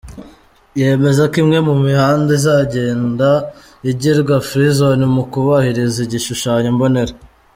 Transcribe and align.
Yemeza 0.79 1.21
ko 1.31 1.35
imwe 1.43 1.57
mu 1.67 1.75
mihanda 1.85 2.29
izagenda 2.39 3.29
igirwa 3.91 4.35
“Free 4.47 4.71
Zone” 4.79 5.05
mu 5.15 5.23
kubahiriza 5.31 5.97
igishushanyo 6.05 6.69
mbonera. 6.77 7.13